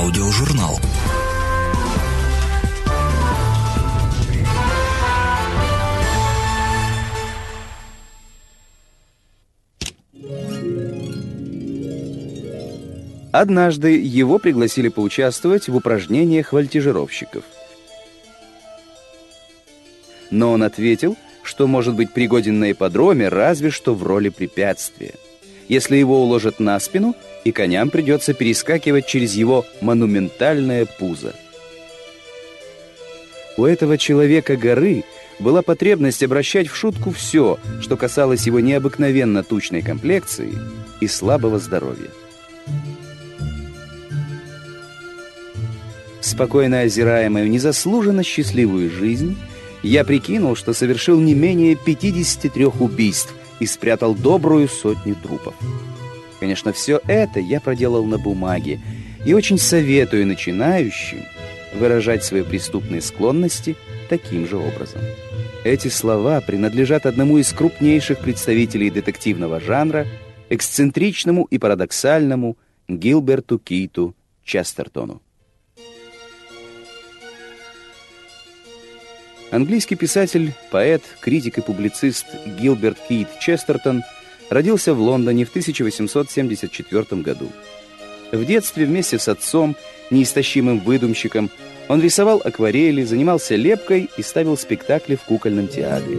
[0.00, 0.78] Аудиожурнал.
[13.30, 17.44] Однажды его пригласили поучаствовать в упражнениях вольтежировщиков.
[20.30, 25.12] Но он ответил, что может быть пригоден на ипподроме разве что в роли препятствия.
[25.68, 27.14] Если его уложат на спину,
[27.44, 31.34] и коням придется перескакивать через его монументальное пузо.
[33.56, 35.04] У этого человека горы
[35.38, 40.52] была потребность обращать в шутку все, что касалось его необыкновенно тучной комплекции
[41.00, 42.10] и слабого здоровья.
[46.20, 49.36] Спокойно озирая мою незаслуженно счастливую жизнь,
[49.82, 55.54] я прикинул, что совершил не менее 53 убийств и спрятал добрую сотню трупов.
[56.40, 58.80] Конечно, все это я проделал на бумаге
[59.26, 61.22] и очень советую начинающим
[61.74, 63.76] выражать свои преступные склонности
[64.08, 65.02] таким же образом.
[65.64, 70.06] Эти слова принадлежат одному из крупнейших представителей детективного жанра,
[70.48, 72.56] эксцентричному и парадоксальному
[72.88, 75.20] Гилберту Киту Честертону.
[79.50, 84.02] Английский писатель, поэт, критик и публицист Гилберт Кит Честертон
[84.50, 87.50] родился в Лондоне в 1874 году.
[88.32, 89.76] В детстве вместе с отцом,
[90.10, 91.50] неистощимым выдумщиком,
[91.88, 96.18] он рисовал акварели, занимался лепкой и ставил спектакли в кукольном театре.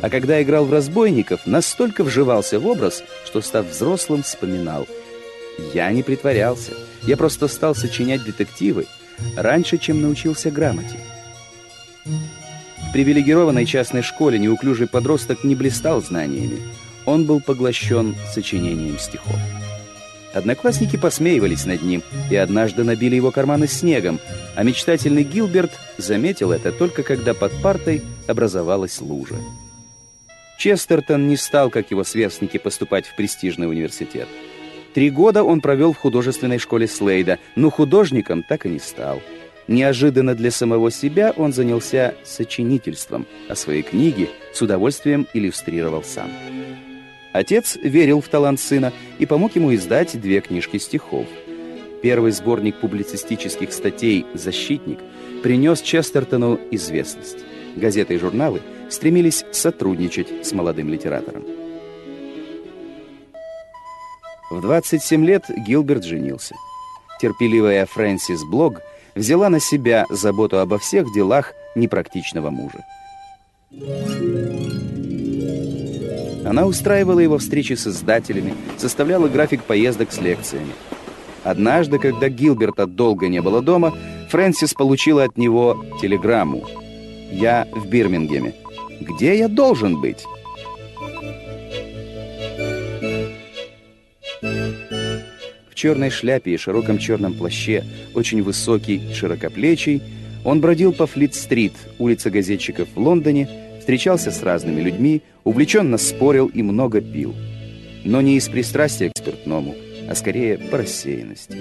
[0.00, 4.86] А когда играл в разбойников, настолько вживался в образ, что, став взрослым, вспоминал.
[5.74, 8.86] «Я не притворялся, я просто стал сочинять детективы,
[9.36, 10.98] раньше, чем научился грамоте.
[12.92, 16.58] Привилегированной частной школе неуклюжий подросток не блистал знаниями.
[17.06, 19.36] Он был поглощен сочинением стихов.
[20.34, 24.20] Одноклассники посмеивались над ним и однажды набили его карманы снегом,
[24.54, 29.36] а мечтательный Гилберт заметил это только когда под партой образовалась лужа.
[30.58, 34.28] Честертон не стал, как его сверстники, поступать в престижный университет.
[34.94, 39.22] Три года он провел в художественной школе Слейда, но художником так и не стал.
[39.72, 46.30] Неожиданно для самого себя он занялся сочинительством, а свои книги с удовольствием иллюстрировал сам.
[47.32, 51.26] Отец верил в талант сына и помог ему издать две книжки стихов.
[52.02, 54.98] Первый сборник публицистических статей «Защитник»
[55.42, 57.38] принес Честертону известность.
[57.74, 61.44] Газеты и журналы стремились сотрудничать с молодым литератором.
[64.50, 66.54] В 27 лет Гилберт женился.
[67.22, 68.82] Терпеливая Фрэнсис Блог
[69.14, 72.84] взяла на себя заботу обо всех делах непрактичного мужа.
[76.44, 80.72] Она устраивала его встречи с издателями, составляла график поездок с лекциями.
[81.44, 83.94] Однажды, когда Гилберта долго не было дома,
[84.30, 86.64] Фрэнсис получила от него телеграмму.
[87.30, 88.54] «Я в Бирмингеме.
[89.00, 90.26] Где я должен быть?»
[95.82, 97.82] Черной шляпе и широком черном плаще,
[98.14, 100.00] очень высокий, широкоплечий,
[100.44, 103.48] он бродил по Флит-стрит, улице газетчиков в Лондоне,
[103.80, 107.34] встречался с разными людьми, увлеченно спорил и много пил.
[108.04, 109.74] Но не из пристрастия к спиртному,
[110.08, 111.58] а скорее по рассеянности.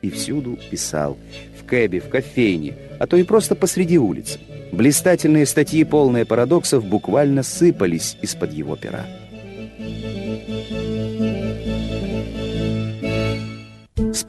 [0.00, 1.18] И всюду писал,
[1.60, 4.38] в кэбе, в кофейне, а то и просто посреди улицы.
[4.70, 9.06] Блистательные статьи, полные парадоксов, буквально сыпались из-под его пера.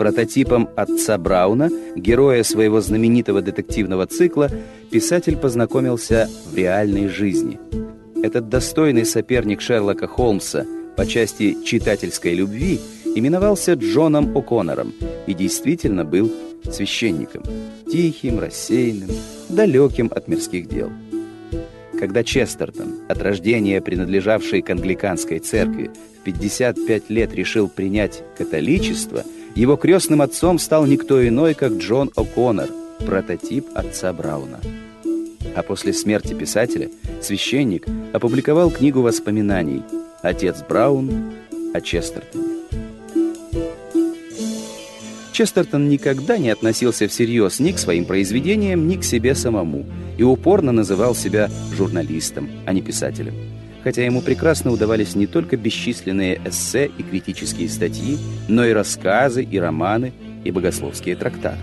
[0.02, 4.50] Прототипом отца Брауна, героя своего знаменитого детективного цикла,
[4.90, 7.60] писатель познакомился в реальной жизни.
[8.24, 10.66] Этот достойный соперник Шерлока Холмса
[10.98, 12.80] по части читательской любви
[13.14, 14.92] именовался Джоном О'Коннором
[15.28, 16.32] и действительно был
[16.64, 17.44] священником,
[17.86, 19.12] тихим, рассеянным,
[19.50, 20.90] далеким от мирских дел.
[22.00, 29.24] Когда Честертон, от рождения принадлежавший к англиканской церкви, в 55 лет решил принять католичество–
[29.56, 32.70] его крестным отцом стал никто иной, как Джон О'Коннор,
[33.06, 34.62] прототип отца Брауна.
[35.56, 36.90] А после смерти писателя
[37.22, 39.84] священник опубликовал книгу воспоминаний
[40.22, 41.34] «Отец Браун
[41.74, 42.46] о Честертоне».
[45.34, 49.86] Честертон никогда не относился всерьез ни к своим произведениям, ни к себе самому
[50.18, 53.34] и упорно называл себя журналистом, а не писателем
[53.84, 58.18] хотя ему прекрасно удавались не только бесчисленные эссе и критические статьи,
[58.48, 60.14] но и рассказы, и романы,
[60.44, 61.60] и богословские трактаты.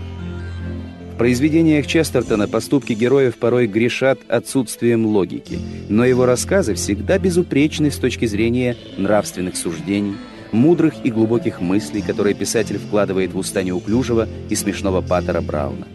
[1.13, 7.97] В произведениях Честертона поступки героев порой грешат отсутствием логики, но его рассказы всегда безупречны с
[7.97, 10.15] точки зрения нравственных суждений,
[10.53, 15.87] мудрых и глубоких мыслей, которые писатель вкладывает в уста неуклюжего и смешного Паттера Брауна.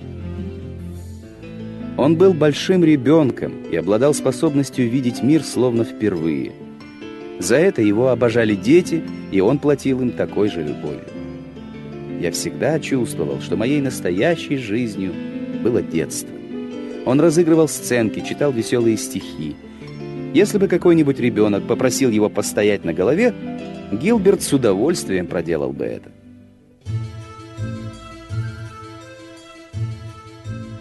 [1.96, 6.52] Он был большим ребенком и обладал способностью видеть мир словно впервые.
[7.38, 11.04] За это его обожали дети, и он платил им такой же любовью.
[12.20, 15.12] Я всегда чувствовал, что моей настоящей жизнью
[15.62, 16.34] было детство.
[17.06, 19.56] Он разыгрывал сценки, читал веселые стихи.
[20.32, 23.34] Если бы какой-нибудь ребенок попросил его постоять на голове,
[23.92, 26.13] Гилберт с удовольствием проделал бы это.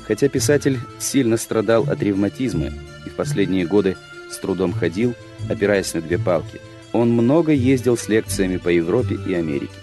[0.08, 2.68] Хотя писатель сильно страдал от ревматизма
[3.06, 3.96] и в последние годы
[4.30, 5.14] с трудом ходил,
[5.50, 6.60] опираясь на две палки,
[6.92, 9.74] он много ездил с лекциями по Европе и Америке.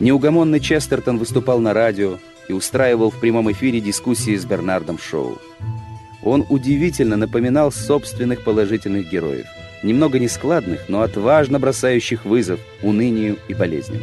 [0.00, 5.38] Неугомонный Честертон выступал на радио и устраивал в прямом эфире дискуссии с Бернардом Шоу.
[6.22, 9.46] Он удивительно напоминал собственных положительных героев,
[9.82, 14.02] немного нескладных, но отважно бросающих вызов унынию и болезням.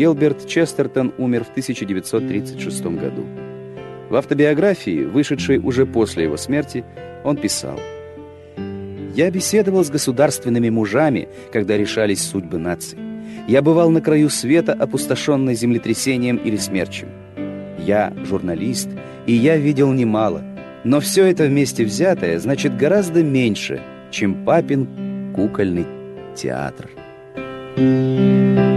[0.00, 3.26] Гилберт Честертон умер в 1936 году.
[4.08, 6.86] В автобиографии, вышедшей уже после его смерти,
[7.22, 7.78] он писал
[9.14, 12.98] «Я беседовал с государственными мужами, когда решались судьбы наций.
[13.46, 17.08] Я бывал на краю света, опустошенной землетрясением или смерчем.
[17.78, 18.88] Я журналист,
[19.26, 20.42] и я видел немало.
[20.82, 25.84] Но все это вместе взятое значит гораздо меньше, чем папин кукольный
[26.34, 26.88] театр.
[27.76, 28.69] Thank you.